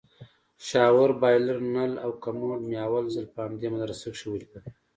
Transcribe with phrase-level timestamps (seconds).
[0.67, 4.63] شاور بايلر نل او کموډ مې اول ځل په همدې مدرسه کښې وليدل.